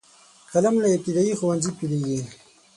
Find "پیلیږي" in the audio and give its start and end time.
1.77-2.21